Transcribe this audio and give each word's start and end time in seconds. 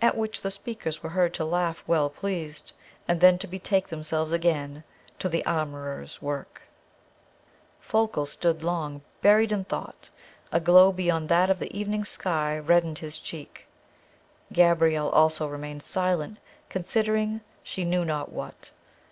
At 0.00 0.16
which 0.16 0.42
the 0.42 0.52
speakers 0.52 1.02
were 1.02 1.08
heard 1.10 1.34
to 1.34 1.44
laugh 1.44 1.82
well 1.88 2.08
pleased, 2.10 2.74
and 3.08 3.20
then 3.20 3.38
to 3.40 3.48
betake 3.48 3.88
themselves 3.88 4.30
again 4.30 4.84
to 5.18 5.28
their 5.28 5.42
armourer's 5.46 6.22
work. 6.22 6.62
Folko 7.80 8.24
stood 8.24 8.62
long 8.62 9.02
buried 9.20 9.50
in 9.50 9.64
thought. 9.64 10.10
A 10.52 10.60
glow 10.60 10.92
beyond 10.92 11.28
that 11.30 11.50
of 11.50 11.58
the 11.58 11.76
evening 11.76 12.04
sky 12.04 12.56
reddened 12.56 12.98
his 13.00 13.18
cheek. 13.18 13.66
Gabrielle 14.52 15.10
also 15.10 15.48
remained 15.48 15.82
silent, 15.82 16.38
considering 16.68 17.40
she 17.64 17.82
knew 17.84 18.04
not 18.04 18.30
what. 18.30 18.70